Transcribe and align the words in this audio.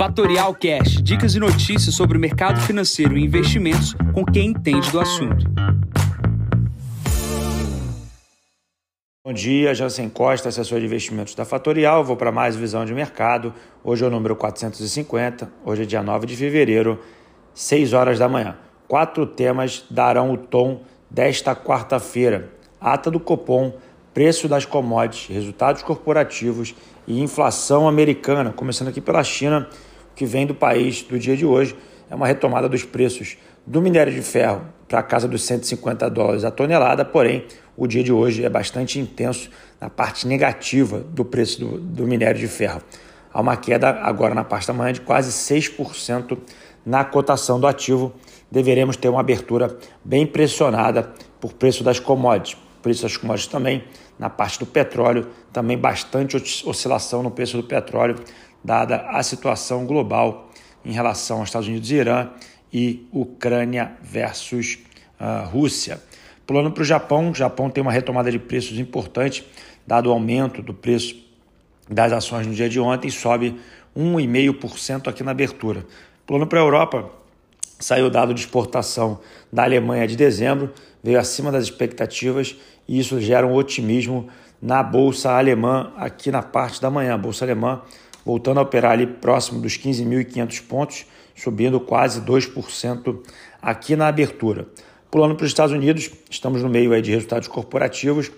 Fatorial 0.00 0.54
Cash, 0.54 1.02
dicas 1.02 1.34
e 1.34 1.38
notícias 1.38 1.94
sobre 1.94 2.16
o 2.16 2.20
mercado 2.20 2.58
financeiro 2.62 3.18
e 3.18 3.22
investimentos 3.22 3.94
com 4.14 4.24
quem 4.24 4.46
entende 4.46 4.90
do 4.90 4.98
assunto. 4.98 5.44
Bom 9.22 9.34
dia, 9.34 9.74
Jansen 9.74 10.08
Costa, 10.08 10.48
assessor 10.48 10.80
de 10.80 10.86
investimentos 10.86 11.34
da 11.34 11.44
Fatorial. 11.44 12.02
Vou 12.02 12.16
para 12.16 12.32
mais 12.32 12.56
visão 12.56 12.86
de 12.86 12.94
mercado. 12.94 13.52
Hoje 13.84 14.02
é 14.02 14.06
o 14.06 14.10
número 14.10 14.34
450, 14.34 15.52
hoje 15.66 15.82
é 15.82 15.84
dia 15.84 16.02
9 16.02 16.26
de 16.26 16.34
fevereiro, 16.34 16.98
6 17.52 17.92
horas 17.92 18.18
da 18.18 18.26
manhã. 18.26 18.56
Quatro 18.88 19.26
temas 19.26 19.84
darão 19.90 20.32
o 20.32 20.38
tom 20.38 20.80
desta 21.10 21.54
quarta-feira: 21.54 22.50
ata 22.80 23.10
do 23.10 23.20
Copom, 23.20 23.74
preço 24.14 24.48
das 24.48 24.64
commodities, 24.64 25.28
resultados 25.28 25.82
corporativos 25.82 26.74
e 27.06 27.20
inflação 27.20 27.86
americana. 27.86 28.50
Começando 28.50 28.88
aqui 28.88 29.02
pela 29.02 29.22
China, 29.22 29.68
que 30.20 30.26
vem 30.26 30.46
do 30.46 30.54
país 30.54 31.00
do 31.00 31.18
dia 31.18 31.34
de 31.34 31.46
hoje 31.46 31.74
é 32.10 32.14
uma 32.14 32.26
retomada 32.26 32.68
dos 32.68 32.84
preços 32.84 33.38
do 33.66 33.80
minério 33.80 34.12
de 34.12 34.20
ferro 34.20 34.60
para 34.86 34.98
a 34.98 35.02
casa 35.02 35.26
dos 35.26 35.42
150 35.44 36.10
dólares 36.10 36.44
a 36.44 36.50
tonelada, 36.50 37.06
porém 37.06 37.46
o 37.74 37.86
dia 37.86 38.04
de 38.04 38.12
hoje 38.12 38.44
é 38.44 38.48
bastante 38.50 38.98
intenso 38.98 39.48
na 39.80 39.88
parte 39.88 40.28
negativa 40.28 40.98
do 40.98 41.24
preço 41.24 41.58
do, 41.60 41.80
do 41.80 42.06
minério 42.06 42.38
de 42.38 42.46
ferro. 42.48 42.82
Há 43.32 43.40
uma 43.40 43.56
queda 43.56 43.88
agora 44.02 44.34
na 44.34 44.44
parte 44.44 44.66
da 44.66 44.74
manhã 44.74 44.92
de 44.92 45.00
quase 45.00 45.30
6% 45.30 46.36
na 46.84 47.02
cotação 47.02 47.58
do 47.58 47.66
ativo. 47.66 48.12
Deveremos 48.50 48.98
ter 48.98 49.08
uma 49.08 49.20
abertura 49.20 49.74
bem 50.04 50.26
pressionada 50.26 51.14
por 51.40 51.54
preço 51.54 51.82
das 51.82 51.98
commodities. 51.98 52.60
Preço 52.82 53.04
das 53.04 53.16
commodities 53.16 53.50
também 53.50 53.84
na 54.18 54.28
parte 54.28 54.58
do 54.58 54.66
petróleo, 54.66 55.28
também 55.50 55.78
bastante 55.78 56.36
oscilação 56.66 57.22
no 57.22 57.30
preço 57.30 57.56
do 57.56 57.62
petróleo, 57.62 58.16
dada 58.62 59.06
a 59.10 59.22
situação 59.22 59.86
global 59.86 60.50
em 60.84 60.92
relação 60.92 61.38
aos 61.38 61.48
Estados 61.48 61.68
Unidos 61.68 61.90
e 61.90 61.94
Irã 61.94 62.28
e 62.72 63.06
Ucrânia 63.12 63.92
versus 64.02 64.78
uh, 65.20 65.48
Rússia. 65.48 66.00
Pulando 66.46 66.70
para 66.72 66.82
o 66.82 66.84
Japão, 66.84 67.30
o 67.30 67.34
Japão 67.34 67.70
tem 67.70 67.82
uma 67.82 67.92
retomada 67.92 68.30
de 68.30 68.38
preços 68.38 68.78
importante, 68.78 69.46
dado 69.86 70.08
o 70.08 70.12
aumento 70.12 70.62
do 70.62 70.74
preço 70.74 71.16
das 71.88 72.12
ações 72.12 72.46
no 72.46 72.54
dia 72.54 72.68
de 72.68 72.78
ontem, 72.80 73.10
sobe 73.10 73.56
1,5% 73.96 75.08
aqui 75.08 75.22
na 75.22 75.32
abertura. 75.32 75.84
Pulando 76.26 76.46
para 76.46 76.60
a 76.60 76.62
Europa, 76.62 77.10
saiu 77.78 78.06
o 78.06 78.10
dado 78.10 78.32
de 78.34 78.40
exportação 78.40 79.20
da 79.52 79.64
Alemanha 79.64 80.06
de 80.06 80.16
dezembro, 80.16 80.72
veio 81.02 81.18
acima 81.18 81.50
das 81.50 81.64
expectativas 81.64 82.56
e 82.86 82.98
isso 82.98 83.20
gera 83.20 83.46
um 83.46 83.54
otimismo 83.54 84.28
na 84.60 84.82
bolsa 84.82 85.32
alemã 85.32 85.92
aqui 85.96 86.30
na 86.30 86.42
parte 86.42 86.80
da 86.80 86.90
manhã. 86.90 87.14
A 87.14 87.18
bolsa 87.18 87.44
alemã 87.44 87.80
voltando 88.24 88.58
a 88.58 88.62
operar 88.62 88.92
ali 88.92 89.06
próximo 89.06 89.60
dos 89.60 89.76
15.500 89.76 90.62
pontos, 90.66 91.06
subindo 91.34 91.80
quase 91.80 92.20
2% 92.20 93.18
aqui 93.60 93.96
na 93.96 94.08
abertura. 94.08 94.66
Pulando 95.10 95.34
para 95.34 95.44
os 95.44 95.50
Estados 95.50 95.74
Unidos, 95.74 96.10
estamos 96.30 96.62
no 96.62 96.68
meio 96.68 96.92
aí 96.92 97.02
de 97.02 97.10
resultados 97.10 97.48
corporativos. 97.48 98.30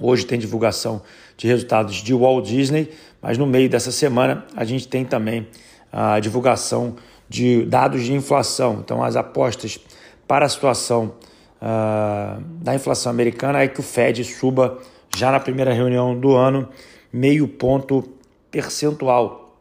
Hoje 0.00 0.24
tem 0.24 0.38
divulgação 0.38 1.02
de 1.36 1.46
resultados 1.46 1.96
de 1.96 2.14
Walt 2.14 2.46
Disney, 2.46 2.90
mas 3.20 3.36
no 3.36 3.46
meio 3.46 3.68
dessa 3.68 3.92
semana 3.92 4.46
a 4.56 4.64
gente 4.64 4.88
tem 4.88 5.04
também 5.04 5.46
a 5.92 6.18
divulgação 6.20 6.96
de 7.28 7.64
dados 7.64 8.04
de 8.04 8.14
inflação. 8.14 8.80
Então, 8.82 9.02
as 9.02 9.14
apostas 9.14 9.78
para 10.26 10.46
a 10.46 10.48
situação 10.48 11.14
uh, 11.60 12.40
da 12.62 12.74
inflação 12.74 13.10
americana 13.10 13.62
é 13.62 13.68
que 13.68 13.80
o 13.80 13.82
Fed 13.82 14.24
suba 14.24 14.78
já 15.14 15.30
na 15.30 15.40
primeira 15.40 15.72
reunião 15.72 16.18
do 16.18 16.34
ano 16.34 16.68
meio 17.12 17.46
ponto 17.46 18.08
percentual. 18.50 19.56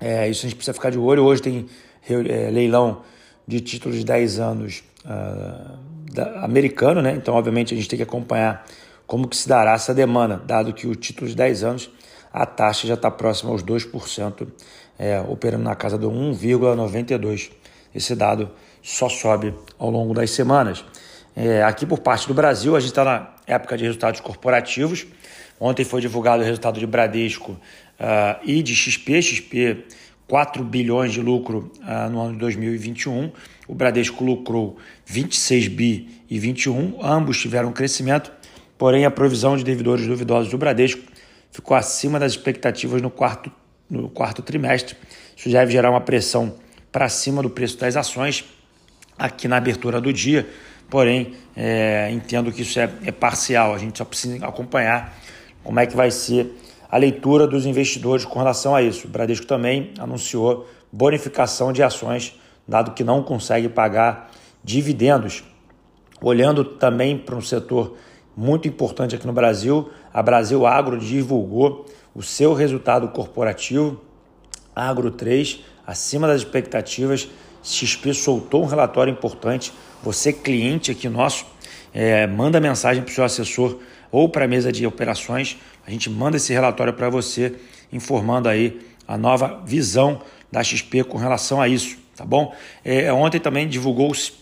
É, 0.00 0.28
isso 0.28 0.46
a 0.46 0.48
gente 0.48 0.56
precisa 0.56 0.74
ficar 0.74 0.90
de 0.90 0.98
olho. 0.98 1.24
Hoje 1.24 1.42
tem 1.42 1.66
é, 2.08 2.50
leilão 2.50 3.02
de 3.46 3.60
títulos 3.60 3.98
de 3.98 4.04
10 4.04 4.38
anos 4.38 4.82
uh, 5.04 5.78
da, 6.12 6.44
americano, 6.44 7.02
né? 7.02 7.12
Então, 7.16 7.34
obviamente, 7.34 7.74
a 7.74 7.76
gente 7.76 7.88
tem 7.88 7.96
que 7.96 8.02
acompanhar 8.02 8.64
como 9.06 9.26
que 9.26 9.36
se 9.36 9.48
dará 9.48 9.72
essa 9.72 9.92
demanda, 9.92 10.40
dado 10.46 10.72
que 10.72 10.86
o 10.86 10.94
título 10.94 11.28
de 11.28 11.34
10 11.34 11.64
anos, 11.64 11.90
a 12.32 12.46
taxa 12.46 12.86
já 12.86 12.94
está 12.94 13.10
próxima 13.10 13.50
aos 13.50 13.62
2%, 13.62 14.46
é, 14.98 15.20
operando 15.20 15.64
na 15.64 15.74
casa 15.74 15.98
do 15.98 16.10
1,92%. 16.10 17.50
Esse 17.92 18.14
dado 18.14 18.50
só 18.80 19.08
sobe 19.08 19.52
ao 19.76 19.90
longo 19.90 20.14
das 20.14 20.30
semanas. 20.30 20.84
É, 21.34 21.62
aqui 21.64 21.84
por 21.84 21.98
parte 21.98 22.28
do 22.28 22.34
Brasil, 22.34 22.76
a 22.76 22.80
gente 22.80 22.90
está 22.90 23.04
na 23.04 23.30
época 23.46 23.76
de 23.76 23.84
resultados 23.84 24.20
corporativos. 24.20 25.06
Ontem 25.58 25.84
foi 25.84 26.00
divulgado 26.00 26.42
o 26.42 26.46
resultado 26.46 26.78
de 26.78 26.86
Bradesco 26.86 27.56
uh, 28.00 28.40
e 28.44 28.62
de 28.62 28.74
XP. 28.74 29.22
XP 29.22 29.84
4 30.26 30.62
bilhões 30.62 31.12
de 31.12 31.20
lucro 31.20 31.72
uh, 31.80 32.08
no 32.08 32.20
ano 32.20 32.32
de 32.34 32.38
2021. 32.38 33.32
O 33.66 33.74
Bradesco 33.74 34.24
lucrou 34.24 34.78
26 35.04 35.68
bi 35.68 36.08
e 36.30 36.38
21, 36.38 36.98
ambos 37.02 37.40
tiveram 37.40 37.72
crescimento, 37.72 38.32
porém 38.78 39.04
a 39.04 39.10
provisão 39.10 39.56
de 39.56 39.64
devedores 39.64 40.06
duvidosos 40.06 40.50
do 40.50 40.56
Bradesco 40.56 41.02
ficou 41.50 41.76
acima 41.76 42.18
das 42.18 42.32
expectativas 42.32 43.02
no 43.02 43.10
quarto, 43.10 43.50
no 43.88 44.08
quarto 44.08 44.40
trimestre. 44.40 44.96
Isso 45.36 45.48
deve 45.50 45.72
gerar 45.72 45.90
uma 45.90 46.00
pressão 46.00 46.54
para 46.92 47.08
cima 47.08 47.42
do 47.42 47.50
preço 47.50 47.76
das 47.78 47.96
ações 47.96 48.44
aqui 49.18 49.48
na 49.48 49.56
abertura 49.56 50.00
do 50.00 50.12
dia, 50.12 50.48
porém 50.88 51.34
é, 51.56 52.08
entendo 52.12 52.52
que 52.52 52.62
isso 52.62 52.78
é, 52.78 52.88
é 53.04 53.10
parcial, 53.10 53.74
a 53.74 53.78
gente 53.78 53.98
só 53.98 54.04
precisa 54.04 54.46
acompanhar 54.46 55.16
como 55.62 55.78
é 55.78 55.86
que 55.86 55.96
vai 55.96 56.10
ser 56.10 56.54
a 56.90 56.96
leitura 56.96 57.46
dos 57.46 57.66
investidores 57.66 58.24
com 58.24 58.38
relação 58.38 58.74
a 58.74 58.82
isso. 58.82 59.06
O 59.06 59.10
Bradesco 59.10 59.46
também 59.46 59.92
anunciou 59.98 60.68
bonificação 60.90 61.72
de 61.72 61.82
ações, 61.82 62.38
dado 62.66 62.92
que 62.92 63.04
não 63.04 63.22
consegue 63.22 63.68
pagar 63.68 64.30
dividendos. 64.64 65.44
Olhando 66.20 66.64
também 66.64 67.16
para 67.16 67.36
um 67.36 67.40
setor 67.40 67.96
muito 68.36 68.66
importante 68.66 69.14
aqui 69.14 69.26
no 69.26 69.32
Brasil, 69.32 69.90
a 70.12 70.22
Brasil 70.22 70.66
Agro 70.66 70.98
divulgou 70.98 71.86
o 72.14 72.22
seu 72.22 72.52
resultado 72.54 73.08
corporativo, 73.08 74.00
Agro 74.74 75.10
3, 75.10 75.60
acima 75.86 76.26
das 76.26 76.42
expectativas. 76.42 77.28
XP 77.62 78.14
soltou 78.14 78.62
um 78.62 78.66
relatório 78.66 79.12
importante. 79.12 79.72
Você, 80.02 80.32
cliente 80.32 80.90
aqui 80.90 81.08
nosso, 81.08 81.46
é, 81.92 82.26
manda 82.26 82.60
mensagem 82.60 83.02
para 83.02 83.10
o 83.10 83.14
seu 83.14 83.24
assessor 83.24 83.78
ou 84.10 84.28
para 84.28 84.44
a 84.44 84.48
mesa 84.48 84.72
de 84.72 84.86
operações. 84.86 85.56
A 85.86 85.90
gente 85.90 86.10
manda 86.10 86.36
esse 86.36 86.52
relatório 86.52 86.92
para 86.92 87.08
você, 87.08 87.54
informando 87.92 88.48
aí 88.48 88.80
a 89.06 89.18
nova 89.18 89.62
visão 89.64 90.20
da 90.50 90.62
XP 90.62 91.04
com 91.04 91.18
relação 91.18 91.60
a 91.60 91.68
isso, 91.68 91.98
tá 92.16 92.24
bom? 92.24 92.54
É, 92.84 93.12
ontem 93.12 93.40
também 93.40 93.68
divulgou-se 93.68 94.32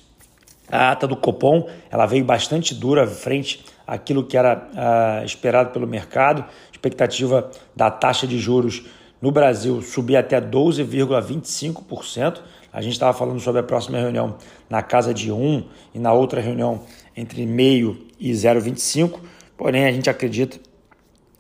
a 0.71 0.93
ata 0.93 1.07
do 1.07 1.17
Copom, 1.17 1.69
ela 1.91 2.07
veio 2.07 2.25
bastante 2.25 2.75
dura 2.75 3.07
frente 3.07 3.65
àquilo 3.87 4.25
que 4.25 4.37
era 4.37 4.69
uh, 4.73 5.25
esperado 5.25 5.71
pelo 5.71 5.87
mercado, 5.87 6.45
expectativa 6.71 7.51
da 7.75 7.91
taxa 7.91 8.27
de 8.27 8.39
juros 8.39 8.85
no 9.21 9.33
Brasil 9.33 9.83
subir 9.83 10.17
até 10.17 10.41
12,25%. 10.41 12.41
A 12.71 12.83
gente 12.83 12.93
estava 12.93 13.17
falando 13.17 13.41
sobre 13.41 13.61
a 13.61 13.65
próxima 13.65 13.99
reunião 13.99 14.37
na 14.69 14.83
casa 14.83 15.15
de 15.15 15.33
1 15.33 15.65
e 15.95 15.99
na 15.99 16.13
outra 16.13 16.41
reunião 16.41 16.83
entre 17.17 17.47
meio 17.47 18.07
e 18.21 18.31
0,25%. 18.33 19.19
Porém, 19.59 19.87
a 19.87 19.93
gente 19.93 20.09
acredita, 20.09 20.57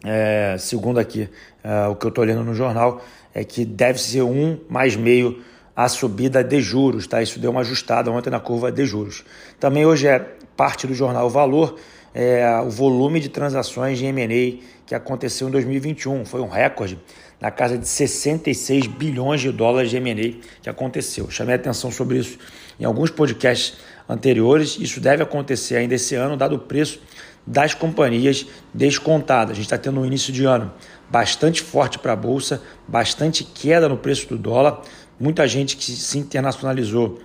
é, 0.05 0.56
segundo 0.59 0.99
aqui 0.99 1.31
é, 1.62 1.87
o 1.87 1.95
que 1.95 2.05
eu 2.05 2.09
estou 2.09 2.25
lendo 2.25 2.43
no 2.43 2.53
jornal, 2.53 3.01
é 3.33 3.45
que 3.45 3.65
deve 3.65 4.01
ser 4.01 4.23
um 4.23 4.59
mais 4.69 4.97
meio 4.97 5.41
a 5.75 5.89
subida 5.89 6.43
de 6.43 6.61
juros, 6.61 7.06
tá? 7.06 7.23
Isso 7.23 7.39
deu 7.39 7.53
uma 7.53 7.61
ajustada 7.61 8.11
ontem 8.11 8.29
na 8.29 8.41
curva 8.41 8.73
de 8.73 8.84
juros. 8.84 9.25
Também 9.61 9.87
hoje 9.87 10.09
é 10.09 10.19
parte 10.56 10.89
do 10.89 10.95
jornal 10.95 11.31
Valor, 11.31 11.77
é, 12.12 12.45
o 12.67 12.69
volume 12.69 13.21
de 13.21 13.29
transações 13.29 13.97
de 13.97 14.06
M&A 14.06 14.61
que 14.85 14.97
aconteceu 14.97 15.47
em 15.47 15.53
2021. 15.53 16.25
Foi 16.25 16.41
um 16.41 16.49
recorde 16.49 16.99
na 17.41 17.53
casa 17.53 17.79
de 17.79 17.87
66 17.87 18.88
bilhões 18.88 19.41
de 19.41 19.53
dólares 19.53 19.91
de 19.91 19.97
M&A 19.99 20.44
que 20.61 20.69
aconteceu. 20.69 21.31
Chamei 21.31 21.55
atenção 21.55 21.93
sobre 21.93 22.19
isso 22.19 22.37
em 22.81 22.85
alguns 22.85 23.11
podcasts 23.11 23.79
anteriores. 24.09 24.76
Isso 24.81 25.00
deve 25.00 25.23
acontecer 25.23 25.76
ainda 25.76 25.94
esse 25.94 26.17
ano, 26.17 26.37
dado 26.37 26.56
o 26.56 26.59
preço 26.59 27.00
das 27.46 27.75
companhias 27.75 28.46
descontadas. 28.73 29.52
A 29.52 29.55
gente 29.55 29.64
está 29.64 29.79
tendo 29.79 30.00
um 30.00 30.05
início 30.06 30.32
de 30.32 30.44
ano 30.44 30.73
bastante 31.11 31.62
forte 31.62 31.99
para 31.99 32.12
a 32.12 32.17
Bolsa, 32.17 32.62
bastante 32.87 33.43
queda 33.44 33.88
no 33.88 33.96
preço 33.96 34.29
do 34.29 34.37
dólar. 34.37 34.82
Muita 35.19 35.49
gente 35.49 35.76
que 35.76 35.93
se 35.93 36.19
internacionalizou 36.19 37.19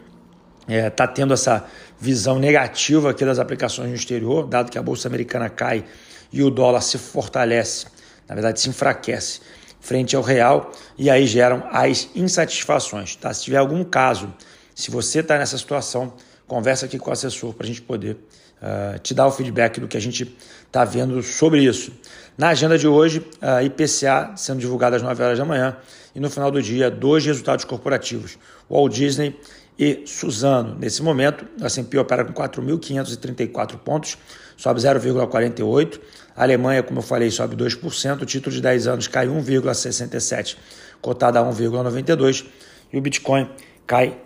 está 0.62 0.74
é, 0.74 0.90
tá 0.90 1.08
tendo 1.08 1.34
essa 1.34 1.66
visão 2.00 2.40
negativa 2.40 3.12
aqui 3.12 3.26
das 3.26 3.40
aplicações 3.40 3.90
no 3.90 3.96
exterior, 3.96 4.48
dado 4.48 4.72
que 4.72 4.78
a 4.78 4.82
Bolsa 4.82 5.08
Americana 5.08 5.50
cai 5.50 5.84
e 6.32 6.42
o 6.42 6.50
dólar 6.50 6.82
se 6.82 6.98
fortalece, 6.98 7.86
na 8.28 8.34
verdade 8.34 8.60
se 8.60 8.70
enfraquece 8.70 9.42
frente 9.84 10.16
ao 10.16 10.22
real 10.22 10.72
e 10.98 11.10
aí 11.10 11.28
geram 11.28 11.68
as 11.70 12.10
insatisfações. 12.16 13.18
Tá? 13.18 13.34
Se 13.34 13.44
tiver 13.44 13.58
algum 13.58 13.84
caso, 13.84 14.34
se 14.74 14.90
você 14.90 15.20
está 15.20 15.38
nessa 15.38 15.58
situação, 15.58 16.14
conversa 16.48 16.86
aqui 16.86 16.98
com 16.98 17.10
o 17.10 17.14
assessor 17.14 17.54
para 17.54 17.66
a 17.66 17.68
gente 17.68 17.82
poder 17.82 18.18
uh, 18.64 18.98
te 19.00 19.14
dar 19.14 19.28
o 19.28 19.32
feedback 19.32 19.80
do 19.80 19.88
que 19.88 19.98
a 19.98 20.00
gente 20.00 20.36
está 20.66 20.86
vendo 20.86 21.22
sobre 21.22 21.62
isso. 21.62 21.92
Na 22.38 22.50
agenda 22.50 22.78
de 22.78 22.88
hoje, 22.88 23.24
a 23.42 23.62
IPCA 23.62 24.34
sendo 24.36 24.60
divulgada 24.60 24.96
às 24.96 25.02
9 25.04 25.22
horas 25.22 25.38
da 25.38 25.46
manhã 25.46 25.78
e 26.16 26.20
no 26.20 26.30
final 26.30 26.50
do 26.50 26.62
dia, 26.62 26.90
dois 26.90 27.26
resultados 27.26 27.66
corporativos: 27.66 28.38
Walt 28.70 28.94
Disney 28.94 29.38
e 29.78 30.04
Suzano. 30.06 30.78
Nesse 30.80 31.04
momento, 31.04 31.46
a 31.62 31.66
S&P 31.66 31.98
opera 31.98 32.24
com 32.24 32.34
4.534 32.34 33.78
pontos, 33.78 34.18
sobe 34.56 34.80
0,48. 34.80 36.00
A 36.36 36.44
Alemanha, 36.44 36.82
como 36.82 37.00
eu 37.00 37.04
falei, 37.04 37.30
sobe 37.30 37.56
2%. 37.56 38.22
O 38.22 38.26
título 38.26 38.56
de 38.56 38.62
10 38.62 38.88
anos 38.88 39.08
cai 39.08 39.28
1,67, 39.28 40.58
cotado 41.02 41.38
a 41.38 41.44
1,92. 41.44 42.46
E 42.92 42.98
o 42.98 43.02
Bitcoin 43.02 43.50
cai 43.86 44.18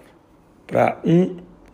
para 0.66 1.01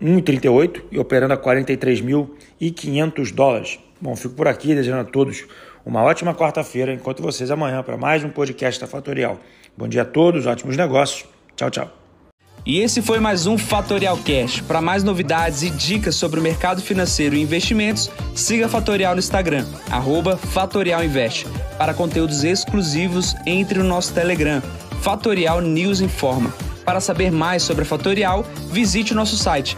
1,38 0.03 0.81
e 0.91 0.99
operando 0.99 1.33
a 1.33 1.37
43.500 1.37 3.33
dólares. 3.33 3.79
Bom, 4.01 4.15
fico 4.17 4.35
por 4.35 4.47
aqui 4.47 4.75
desejando 4.75 5.01
a 5.01 5.05
todos 5.05 5.45
uma 5.85 6.03
ótima 6.03 6.35
quarta-feira. 6.35 6.93
Encontro 6.93 7.23
vocês 7.23 7.49
amanhã 7.49 7.81
para 7.81 7.95
mais 7.95 8.23
um 8.23 8.29
podcast 8.29 8.81
da 8.81 8.87
Fatorial. 8.87 9.39
Bom 9.77 9.87
dia 9.87 10.01
a 10.01 10.05
todos, 10.05 10.45
ótimos 10.45 10.75
negócios. 10.75 11.25
Tchau, 11.55 11.71
tchau. 11.71 11.89
E 12.65 12.79
esse 12.79 13.01
foi 13.01 13.19
mais 13.19 13.45
um 13.45 13.57
Fatorial 13.57 14.17
Cash. 14.17 14.61
Para 14.61 14.81
mais 14.81 15.03
novidades 15.03 15.63
e 15.63 15.69
dicas 15.69 16.15
sobre 16.15 16.39
o 16.39 16.43
mercado 16.43 16.81
financeiro 16.81 17.35
e 17.35 17.41
investimentos, 17.41 18.09
siga 18.35 18.67
a 18.67 18.69
Fatorial 18.69 19.13
no 19.13 19.19
Instagram, 19.19 19.65
@fatorialinvest. 20.37 21.45
Para 21.77 21.93
conteúdos 21.93 22.43
exclusivos, 22.43 23.35
entre 23.45 23.79
no 23.79 23.85
nosso 23.85 24.13
Telegram, 24.13 24.61
Fatorial 25.01 25.59
News 25.59 25.99
Informa. 25.99 26.53
Para 26.85 27.01
saber 27.01 27.31
mais 27.31 27.63
sobre 27.63 27.83
a 27.83 27.85
Fatorial, 27.85 28.45
visite 28.69 29.11
o 29.11 29.15
nosso 29.15 29.35
site 29.37 29.77